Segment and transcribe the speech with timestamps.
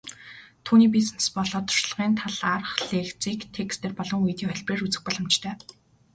[0.65, 5.53] Түүний бизнес болоод туршлагын талаарх лекцийг текстээр болон видео хэлбэрээр үзэх боломжтой.